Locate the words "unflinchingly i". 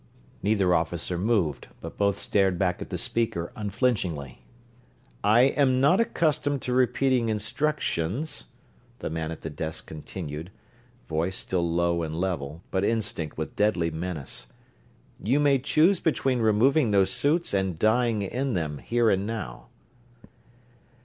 3.55-5.41